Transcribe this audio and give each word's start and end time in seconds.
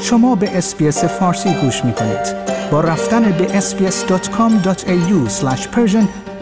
شما 0.00 0.34
به 0.34 0.58
SBS 0.58 1.04
فارسی 1.04 1.54
گوش 1.60 1.84
می 1.84 1.92
کنید. 1.92 2.36
با 2.70 2.80
رفتن 2.80 3.32
به 3.32 3.60
sbs.com.au 3.60 5.30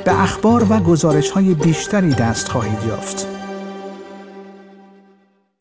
به 0.05 0.23
اخبار 0.23 0.67
و 0.71 0.81
گزارش 0.81 1.31
های 1.31 1.55
بیشتری 1.55 2.11
دست 2.11 2.49
خواهید 2.49 2.85
یافت. 2.89 3.29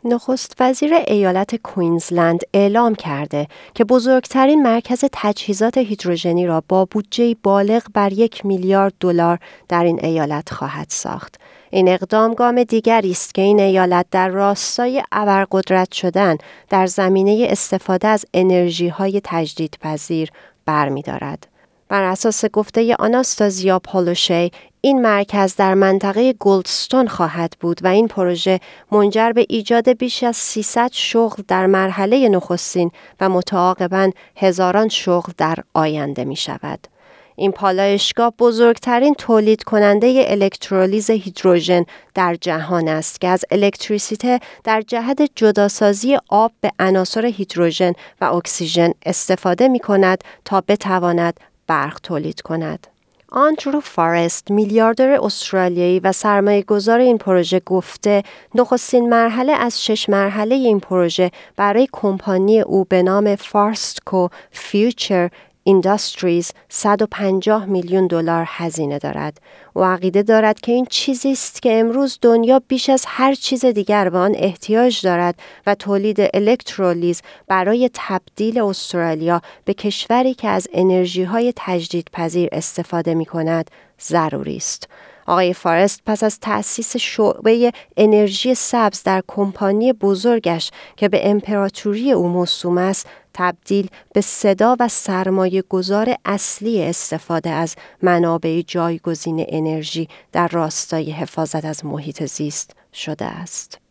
نخست 0.06 0.56
وزیر 0.60 0.94
ایالت 1.08 1.56
کوینزلند 1.56 2.42
اعلام 2.54 2.96
کرده 2.96 3.48
که 3.74 3.84
بزرگترین 3.84 4.62
مرکز 4.62 5.05
تجهیزات 5.14 5.78
هیدروژنی 5.78 6.48
را 6.48 6.64
با 6.70 6.86
بودجه 6.86 7.36
بالغ 7.44 7.84
بر 7.94 8.14
یک 8.14 8.46
میلیارد 8.46 8.94
دلار 9.00 9.40
در 9.70 9.84
این 9.84 10.00
ایالت 10.05 10.50
خواهد 10.54 10.88
ساخت. 10.90 11.36
این 11.73 11.88
اقدام 11.88 12.34
گام 12.34 12.63
دیگری 12.63 13.12
است 13.12 13.34
که 13.34 13.41
این 13.41 13.59
ایالت 13.59 14.05
در 14.12 14.30
راستای 14.30 15.04
ابرقدرت 15.12 15.91
شدن 15.91 16.38
در 16.70 16.88
زمینه 16.88 17.48
استفاده 17.49 18.07
از 18.07 18.26
انرژی 18.34 18.88
های 18.88 19.21
تجدیدپذیر 19.24 20.29
برمیدارد. 20.66 21.48
بر 21.90 22.04
اساس 22.04 22.46
گفته 22.46 22.96
آناستازیا 22.99 23.79
پالوشی 23.79 24.51
این 24.82 25.01
مرکز 25.01 25.55
در 25.55 25.74
منطقه 25.74 26.34
گلدستون 26.34 27.07
خواهد 27.07 27.54
بود 27.60 27.79
و 27.84 27.88
این 27.88 28.07
پروژه 28.07 28.60
منجر 28.91 29.32
به 29.32 29.46
ایجاد 29.49 29.90
بیش 29.90 30.24
از 30.24 30.38
300 30.38 30.90
شغل 30.91 31.44
در 31.48 31.66
مرحله 31.68 32.29
نخستین 32.29 32.91
و 33.21 33.29
متعاقبا 33.29 34.12
هزاران 34.38 34.90
شغل 34.90 35.32
در 35.38 35.57
آینده 35.74 36.26
می 36.26 36.35
شود. 36.35 36.88
این 37.35 37.51
پالایشگاه 37.51 38.34
بزرگترین 38.39 39.13
تولید 39.13 39.63
کننده 39.63 40.23
الکترولیز 40.27 41.09
هیدروژن 41.09 41.85
در 42.13 42.35
جهان 42.35 42.87
است 42.87 43.21
که 43.21 43.27
از 43.27 43.45
الکتریسیته 43.51 44.39
در 44.63 44.81
جهت 44.81 45.21
جداسازی 45.35 46.17
آب 46.29 46.51
به 46.61 46.71
عناصر 46.79 47.26
هیدروژن 47.26 47.93
و 48.21 48.26
اکسیژن 48.26 48.91
استفاده 49.05 49.67
می 49.67 49.79
کند 49.79 50.23
تا 50.45 50.63
بتواند 50.67 51.39
برق 51.67 51.99
تولید 52.04 52.41
کند. 52.41 52.87
آندرو 53.35 53.79
فارست 53.79 54.51
میلیاردر 54.51 55.09
استرالیایی 55.09 55.99
و 55.99 56.11
سرمایه 56.11 56.61
گذار 56.61 56.99
این 56.99 57.17
پروژه 57.17 57.59
گفته 57.59 58.23
نخستین 58.55 59.09
مرحله 59.09 59.54
از 59.54 59.85
شش 59.85 60.09
مرحله 60.09 60.55
این 60.55 60.79
پروژه 60.79 61.31
برای 61.55 61.87
کمپانی 61.91 62.61
او 62.61 62.85
به 62.85 63.04
نام 63.04 63.35
Fortescue 63.35 64.28
Future 64.52 65.29
Industries 65.63 66.52
150 66.69 67.66
میلیون 67.66 68.08
دلار 68.08 68.46
هزینه 68.47 69.00
دارد. 69.00 69.42
و 69.75 69.84
عقیده 69.84 70.24
دارد 70.24 70.59
که 70.59 70.72
این 70.72 70.86
چیزی 70.90 71.31
است 71.31 71.62
که 71.62 71.80
امروز 71.80 72.19
دنیا 72.22 72.62
بیش 72.68 72.90
از 72.90 73.03
هر 73.08 73.34
چیز 73.34 73.66
دیگر 73.66 74.09
به 74.09 74.18
آن 74.18 74.36
احتیاج 74.36 75.02
دارد 75.02 75.36
و 75.68 75.75
تولید 75.75 76.18
الکترولیز 76.34 77.22
برای 77.47 77.90
تبدیل 77.94 78.62
استرالیا 78.62 79.41
به 79.66 79.73
کشوری 79.73 80.34
که 80.34 80.47
از 80.47 80.68
انرژی 80.73 81.23
های 81.23 81.53
تجدیدپذیر 81.56 82.50
استفاده 82.52 83.13
می 83.13 83.25
کند 83.25 83.72
ضروری 84.02 84.57
است. 84.57 84.88
آقای 85.28 85.53
فارست 85.53 86.02
پس 86.06 86.23
از 86.23 86.40
تأسیس 86.40 86.97
شعبه 86.97 87.72
انرژی 87.97 88.56
سبز 88.56 89.03
در 89.03 89.23
کمپانی 89.28 89.94
بزرگش 89.94 90.72
که 90.97 91.09
به 91.09 91.29
امپراتوری 91.29 92.12
او 92.12 92.28
موسوم 92.28 92.78
است 92.78 93.07
تبدیل 93.33 93.89
به 94.13 94.21
صدا 94.21 94.75
و 94.79 94.88
سرمایه 94.88 95.61
گذار 95.61 96.16
اصلی 96.25 96.83
استفاده 96.83 97.49
از 97.49 97.75
منابع 98.01 98.61
جایگزین 98.67 99.45
انرژی 99.49 100.07
در 100.31 100.47
راستای 100.47 101.11
حفاظت 101.11 101.66
از 101.66 101.85
محیط 101.85 102.25
زیست 102.25 102.75
شده 102.93 103.25
است. 103.25 103.82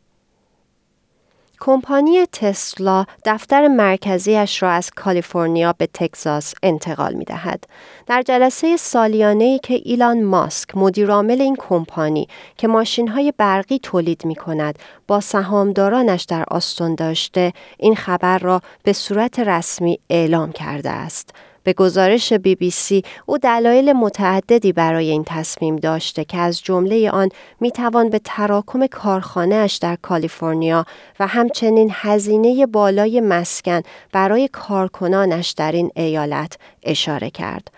کمپانی 1.64 2.26
تسلا 2.26 3.04
دفتر 3.24 3.68
مرکزیش 3.68 4.62
را 4.62 4.70
از 4.70 4.90
کالیفرنیا 4.90 5.74
به 5.78 5.88
تگزاس 5.94 6.54
انتقال 6.62 7.14
می 7.14 7.24
دهد. 7.24 7.64
در 8.06 8.22
جلسه 8.22 8.76
سالیانه 8.76 9.44
ای 9.44 9.58
که 9.58 9.80
ایلان 9.84 10.22
ماسک 10.22 10.76
مدیرعامل 10.76 11.40
این 11.40 11.56
کمپانی 11.58 12.28
که 12.56 12.68
ماشین 12.68 13.08
های 13.08 13.32
برقی 13.38 13.78
تولید 13.78 14.24
می 14.24 14.34
کند 14.34 14.78
با 15.06 15.20
سهامدارانش 15.20 16.22
در 16.22 16.44
آستون 16.48 16.94
داشته 16.94 17.52
این 17.78 17.96
خبر 17.96 18.38
را 18.38 18.60
به 18.82 18.92
صورت 18.92 19.40
رسمی 19.40 19.98
اعلام 20.10 20.52
کرده 20.52 20.90
است. 20.90 21.34
به 21.64 21.72
گزارش 21.72 22.32
بی 22.32 22.54
بی 22.54 22.70
سی 22.70 23.02
او 23.26 23.38
دلایل 23.38 23.92
متعددی 23.92 24.72
برای 24.72 25.10
این 25.10 25.24
تصمیم 25.26 25.76
داشته 25.76 26.24
که 26.24 26.38
از 26.38 26.62
جمله 26.62 27.10
آن 27.10 27.28
می 27.60 27.70
توان 27.70 28.10
به 28.10 28.20
تراکم 28.24 28.86
کارخانهاش 28.86 29.76
در 29.76 29.96
کالیفرنیا 30.02 30.86
و 31.20 31.26
همچنین 31.26 31.90
هزینه 31.92 32.66
بالای 32.66 33.20
مسکن 33.20 33.82
برای 34.12 34.48
کارکنانش 34.52 35.50
در 35.50 35.72
این 35.72 35.90
ایالت 35.96 36.56
اشاره 36.82 37.30
کرد. 37.30 37.70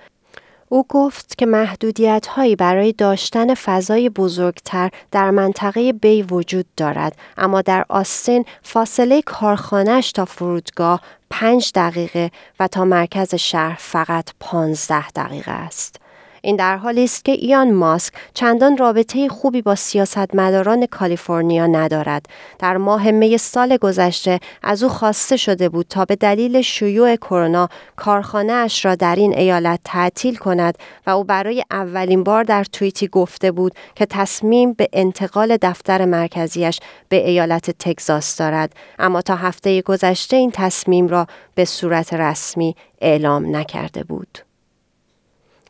او 0.68 0.86
گفت 0.88 1.38
که 1.38 1.46
محدودیت 1.46 2.26
هایی 2.26 2.56
برای 2.56 2.92
داشتن 2.92 3.54
فضای 3.54 4.08
بزرگتر 4.08 4.90
در 5.10 5.30
منطقه 5.30 5.92
بی 5.92 6.22
وجود 6.22 6.66
دارد 6.76 7.16
اما 7.36 7.62
در 7.62 7.84
آستین 7.88 8.44
فاصله 8.62 9.22
کارخانهش 9.22 10.12
تا 10.12 10.24
فرودگاه 10.24 11.00
پنج 11.36 11.70
دقیقه 11.74 12.30
و 12.60 12.68
تا 12.68 12.84
مرکز 12.84 13.34
شهر 13.34 13.76
فقط 13.80 14.30
پانزده 14.40 15.10
دقیقه 15.10 15.50
است. 15.50 16.00
این 16.44 16.56
در 16.56 16.76
حالی 16.76 17.04
است 17.04 17.24
که 17.24 17.32
ایان 17.32 17.72
ماسک 17.72 18.14
چندان 18.34 18.76
رابطه 18.76 19.28
خوبی 19.28 19.62
با 19.62 19.74
سیاستمداران 19.74 20.86
کالیفرنیا 20.86 21.66
ندارد. 21.66 22.26
در 22.58 22.76
ماه 22.76 23.10
می 23.10 23.38
سال 23.38 23.76
گذشته 23.76 24.40
از 24.62 24.82
او 24.82 24.88
خواسته 24.88 25.36
شده 25.36 25.68
بود 25.68 25.86
تا 25.88 26.04
به 26.04 26.16
دلیل 26.16 26.60
شیوع 26.60 27.16
کرونا 27.16 27.68
کارخانه 27.96 28.52
اش 28.52 28.84
را 28.84 28.94
در 28.94 29.16
این 29.16 29.38
ایالت 29.38 29.80
تعطیل 29.84 30.36
کند 30.36 30.78
و 31.06 31.10
او 31.10 31.24
برای 31.24 31.64
اولین 31.70 32.24
بار 32.24 32.44
در 32.44 32.64
توییتی 32.64 33.08
گفته 33.08 33.52
بود 33.52 33.72
که 33.94 34.06
تصمیم 34.06 34.72
به 34.72 34.88
انتقال 34.92 35.56
دفتر 35.62 36.04
مرکزیش 36.04 36.80
به 37.08 37.28
ایالت 37.28 37.70
تگزاس 37.70 38.36
دارد 38.36 38.72
اما 38.98 39.22
تا 39.22 39.36
هفته 39.36 39.82
گذشته 39.82 40.36
این 40.36 40.50
تصمیم 40.50 41.08
را 41.08 41.26
به 41.54 41.64
صورت 41.64 42.14
رسمی 42.14 42.76
اعلام 43.00 43.56
نکرده 43.56 44.04
بود. 44.04 44.38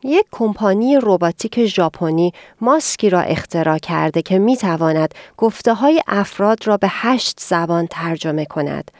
یک 0.05 0.25
کمپانی 0.31 0.99
رباتیک 1.01 1.65
ژاپنی 1.65 2.33
ماسکی 2.61 3.09
را 3.09 3.21
اختراع 3.21 3.77
کرده 3.77 4.21
که 4.21 4.39
می 4.39 4.57
تواند 4.57 5.13
گفته 5.37 5.73
های 5.73 6.01
افراد 6.07 6.67
را 6.67 6.77
به 6.77 6.87
هشت 6.89 7.39
زبان 7.39 7.87
ترجمه 7.87 8.45
کند. 8.45 8.91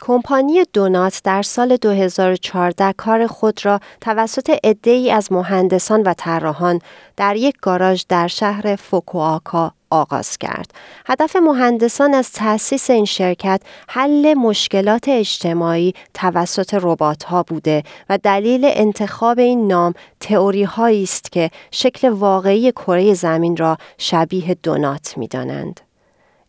کمپانی 0.00 0.64
دونات 0.72 1.20
در 1.24 1.42
سال 1.42 1.76
2014 1.76 2.92
کار 2.92 3.26
خود 3.26 3.66
را 3.66 3.80
توسط 4.00 4.56
عده‌ای 4.64 5.10
از 5.10 5.32
مهندسان 5.32 6.02
و 6.02 6.14
طراحان 6.14 6.80
در 7.16 7.36
یک 7.36 7.54
گاراژ 7.60 8.04
در 8.08 8.26
شهر 8.26 8.76
فوکوآکا 8.76 9.72
آغاز 9.90 10.38
کرد. 10.38 10.70
هدف 11.06 11.36
مهندسان 11.36 12.14
از 12.14 12.32
تأسیس 12.32 12.90
این 12.90 13.04
شرکت 13.04 13.62
حل 13.88 14.34
مشکلات 14.34 15.08
اجتماعی 15.08 15.94
توسط 16.14 16.74
ربات 16.82 17.24
ها 17.24 17.42
بوده 17.42 17.82
و 18.08 18.18
دلیل 18.18 18.60
انتخاب 18.64 19.38
این 19.38 19.66
نام 19.66 19.94
تئوری 20.20 20.62
هایی 20.62 21.02
است 21.02 21.32
که 21.32 21.50
شکل 21.70 22.08
واقعی 22.08 22.72
کره 22.72 23.14
زمین 23.14 23.56
را 23.56 23.76
شبیه 23.98 24.54
دونات 24.62 25.18
می 25.18 25.28
دانند. 25.28 25.87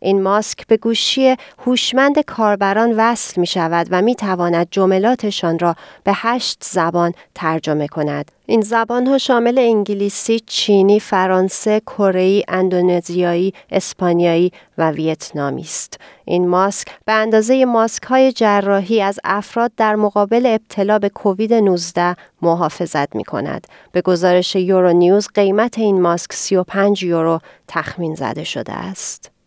این 0.00 0.22
ماسک 0.22 0.66
به 0.66 0.76
گوشی 0.76 1.36
هوشمند 1.58 2.18
کاربران 2.18 2.94
وصل 2.96 3.40
می 3.40 3.46
شود 3.46 3.86
و 3.90 4.02
می 4.02 4.14
تواند 4.14 4.68
جملاتشان 4.70 5.58
را 5.58 5.74
به 6.04 6.12
هشت 6.14 6.58
زبان 6.64 7.12
ترجمه 7.34 7.88
کند. 7.88 8.30
این 8.46 8.60
زبان 8.60 9.06
ها 9.06 9.18
شامل 9.18 9.58
انگلیسی، 9.58 10.40
چینی، 10.40 11.00
فرانسه، 11.00 11.80
کره 11.80 12.42
اندونزیایی، 12.48 13.54
اسپانیایی 13.70 14.52
و 14.78 14.90
ویتنامی 14.90 15.62
است. 15.62 16.00
این 16.24 16.48
ماسک 16.48 16.88
به 17.04 17.12
اندازه 17.12 17.64
ماسک 17.64 18.02
های 18.02 18.32
جراحی 18.32 19.02
از 19.02 19.20
افراد 19.24 19.72
در 19.76 19.96
مقابل 19.96 20.46
ابتلا 20.46 20.98
به 20.98 21.08
کووید 21.08 21.54
19 21.54 22.16
محافظت 22.42 23.16
می 23.16 23.24
کند. 23.24 23.66
به 23.92 24.02
گزارش 24.02 24.56
یورو 24.56 24.92
نیوز 24.92 25.28
قیمت 25.34 25.78
این 25.78 26.00
ماسک 26.00 26.32
35 26.32 27.02
یورو 27.02 27.40
تخمین 27.68 28.14
زده 28.14 28.44
شده 28.44 28.72
است. 28.72 29.39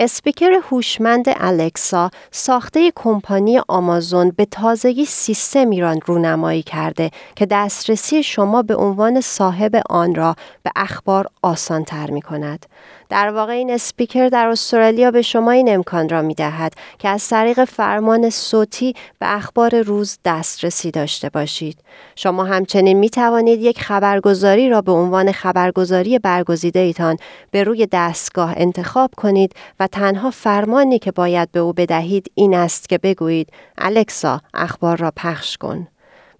اسپیکر 0.00 0.50
هوشمند 0.70 1.24
الکسا 1.28 2.10
ساخته 2.30 2.92
کمپانی 2.96 3.60
آمازون 3.68 4.30
به 4.30 4.44
تازگی 4.44 5.04
سیستم 5.04 5.70
ایران 5.70 6.00
رونمایی 6.06 6.62
کرده 6.62 7.10
که 7.36 7.46
دسترسی 7.46 8.22
شما 8.22 8.62
به 8.62 8.76
عنوان 8.76 9.20
صاحب 9.20 9.82
آن 9.90 10.14
را 10.14 10.36
به 10.62 10.70
اخبار 10.76 11.26
آسان 11.42 11.84
تر 11.84 12.10
می 12.10 12.22
کند. 12.22 12.66
در 13.08 13.30
واقع 13.30 13.52
این 13.52 13.70
اسپیکر 13.70 14.28
در 14.28 14.48
استرالیا 14.48 15.10
به 15.10 15.22
شما 15.22 15.50
این 15.50 15.74
امکان 15.74 16.08
را 16.08 16.22
می 16.22 16.34
دهد 16.34 16.72
که 16.98 17.08
از 17.08 17.28
طریق 17.28 17.64
فرمان 17.64 18.30
صوتی 18.30 18.94
به 19.18 19.34
اخبار 19.36 19.80
روز 19.80 20.18
دسترسی 20.24 20.90
داشته 20.90 21.28
باشید. 21.28 21.78
شما 22.16 22.44
همچنین 22.44 22.98
می 22.98 23.10
توانید 23.10 23.60
یک 23.62 23.80
خبرگزاری 23.80 24.70
را 24.70 24.80
به 24.80 24.92
عنوان 24.92 25.32
خبرگزاری 25.32 26.18
برگزیده 26.18 26.80
ایتان 26.80 27.16
به 27.50 27.64
روی 27.64 27.88
دستگاه 27.92 28.54
انتخاب 28.56 29.10
کنید 29.16 29.52
و 29.80 29.86
تنها 29.86 30.30
فرمانی 30.30 30.98
که 30.98 31.12
باید 31.12 31.52
به 31.52 31.60
او 31.60 31.72
بدهید 31.72 32.30
این 32.34 32.54
است 32.54 32.88
که 32.88 32.98
بگویید 32.98 33.52
الکسا 33.78 34.40
اخبار 34.54 34.96
را 34.96 35.12
پخش 35.16 35.56
کن. 35.56 35.88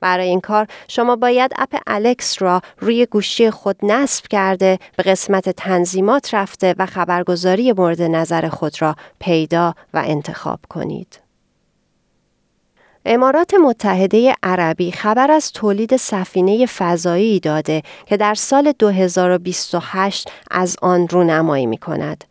برای 0.01 0.29
این 0.29 0.41
کار 0.41 0.67
شما 0.89 1.17
باید 1.17 1.53
اپ 1.57 1.81
الکس 1.87 2.43
را 2.43 2.63
روی 2.79 3.07
گوشی 3.07 3.51
خود 3.51 3.77
نصب 3.83 4.27
کرده 4.27 4.79
به 4.97 5.03
قسمت 5.03 5.49
تنظیمات 5.51 6.35
رفته 6.35 6.75
و 6.79 6.87
خبرگزاری 6.87 7.73
مورد 7.73 8.03
نظر 8.03 8.49
خود 8.49 8.83
را 8.83 8.97
پیدا 9.21 9.75
و 9.95 10.03
انتخاب 10.07 10.61
کنید. 10.69 11.21
امارات 13.05 13.55
متحده 13.55 14.35
عربی 14.43 14.93
خبر 14.93 15.31
از 15.31 15.53
تولید 15.53 15.97
سفینه 15.97 16.67
فضایی 16.67 17.41
داده 17.41 17.83
که 18.07 18.17
در 18.17 18.35
سال 18.35 18.73
2028 18.79 20.31
از 20.51 20.77
آن 20.83 21.09
رونمایی 21.09 21.67
می 21.67 21.79
کند. 21.79 22.25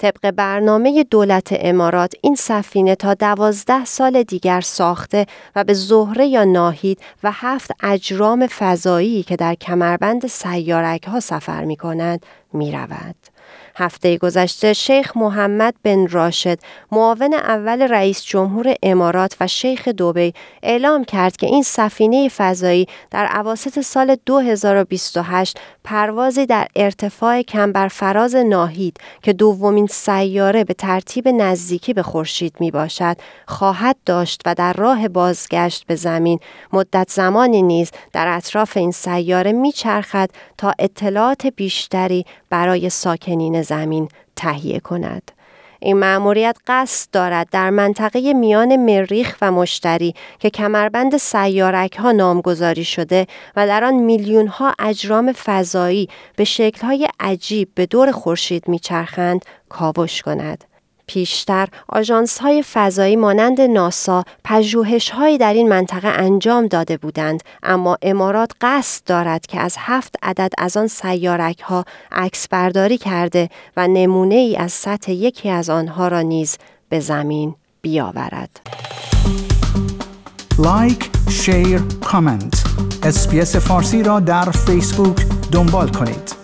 طبق 0.00 0.30
برنامه 0.30 1.04
دولت 1.04 1.48
امارات 1.60 2.14
این 2.22 2.34
سفینه 2.34 2.94
تا 2.94 3.14
دوازده 3.14 3.84
سال 3.84 4.22
دیگر 4.22 4.60
ساخته 4.60 5.26
و 5.56 5.64
به 5.64 5.72
زهره 5.72 6.26
یا 6.26 6.44
ناهید 6.44 7.00
و 7.22 7.32
هفت 7.32 7.70
اجرام 7.82 8.46
فضایی 8.46 9.22
که 9.22 9.36
در 9.36 9.54
کمربند 9.54 10.26
سیارک 10.26 11.04
ها 11.04 11.20
سفر 11.20 11.64
می 11.64 11.76
کند 11.76 12.26
می 12.52 12.72
رود. 12.72 13.29
هفته 13.80 14.18
گذشته 14.18 14.72
شیخ 14.72 15.16
محمد 15.16 15.74
بن 15.82 16.06
راشد 16.06 16.58
معاون 16.92 17.34
اول 17.34 17.82
رئیس 17.82 18.24
جمهور 18.24 18.74
امارات 18.82 19.36
و 19.40 19.46
شیخ 19.46 19.88
دوبی 19.88 20.34
اعلام 20.62 21.04
کرد 21.04 21.36
که 21.36 21.46
این 21.46 21.62
سفینه 21.62 22.28
فضایی 22.28 22.86
در 23.10 23.26
عواسط 23.26 23.80
سال 23.80 24.16
2028 24.26 25.60
پروازی 25.84 26.46
در 26.46 26.66
ارتفاع 26.76 27.42
کمبر 27.42 27.88
فراز 27.88 28.36
ناهید 28.36 28.96
که 29.22 29.32
دومین 29.32 29.86
سیاره 29.86 30.64
به 30.64 30.74
ترتیب 30.74 31.28
نزدیکی 31.28 31.92
به 31.92 32.02
خورشید 32.02 32.54
می 32.60 32.70
باشد 32.70 33.16
خواهد 33.46 33.96
داشت 34.06 34.42
و 34.46 34.54
در 34.54 34.72
راه 34.72 35.08
بازگشت 35.08 35.86
به 35.86 35.94
زمین. 35.94 36.38
مدت 36.72 37.10
زمانی 37.10 37.62
نیز 37.62 37.90
در 38.12 38.36
اطراف 38.36 38.76
این 38.76 38.90
سیاره 38.90 39.52
می 39.52 39.72
چرخد 39.72 40.30
تا 40.58 40.72
اطلاعات 40.78 41.46
بیشتری 41.46 42.24
برای 42.50 42.90
ساکنین 42.90 43.62
زمین 43.70 44.08
تهیه 44.36 44.80
کند. 44.80 45.32
این 45.82 45.96
مأموریت 45.96 46.56
قصد 46.66 47.10
دارد 47.12 47.48
در 47.50 47.70
منطقه 47.70 48.32
میان 48.32 48.76
مریخ 48.76 49.36
و 49.42 49.52
مشتری 49.52 50.14
که 50.38 50.50
کمربند 50.50 51.16
سیارک 51.16 51.96
ها 51.96 52.12
نامگذاری 52.12 52.84
شده 52.84 53.26
و 53.56 53.66
در 53.66 53.84
آن 53.84 53.94
میلیون 53.94 54.46
ها 54.46 54.74
اجرام 54.78 55.32
فضایی 55.32 56.08
به 56.36 56.44
شکل 56.44 56.86
های 56.86 57.08
عجیب 57.20 57.68
به 57.74 57.86
دور 57.86 58.12
خورشید 58.12 58.68
میچرخند 58.68 59.44
کاوش 59.68 60.22
کند. 60.22 60.64
پیشتر 61.12 61.68
آژانس 61.88 62.38
های 62.38 62.62
فضایی 62.62 63.16
مانند 63.16 63.60
ناسا 63.60 64.24
پژوهش 64.44 65.10
هایی 65.10 65.38
در 65.38 65.54
این 65.54 65.68
منطقه 65.68 66.08
انجام 66.08 66.66
داده 66.66 66.96
بودند 66.96 67.42
اما 67.62 67.98
امارات 68.02 68.50
قصد 68.60 69.04
دارد 69.06 69.46
که 69.46 69.60
از 69.60 69.74
هفت 69.78 70.14
عدد 70.22 70.52
از 70.58 70.76
آن 70.76 70.86
سیارک 70.86 71.60
ها 71.60 71.84
عکس 72.12 72.48
برداری 72.48 72.98
کرده 72.98 73.48
و 73.76 73.88
نمونه 73.88 74.34
ای 74.34 74.56
از 74.56 74.72
سطح 74.72 75.12
یکی 75.12 75.48
از 75.48 75.70
آنها 75.70 76.08
را 76.08 76.20
نیز 76.20 76.56
به 76.88 77.00
زمین 77.00 77.54
بیاورد. 77.82 78.60
لایک، 80.58 81.10
شیر، 81.30 81.80
کامنت. 82.04 82.64
اسپیس 83.02 83.56
فارسی 83.56 84.02
را 84.02 84.20
در 84.20 84.50
فیسبوک 84.50 85.26
دنبال 85.52 85.88
کنید. 85.88 86.39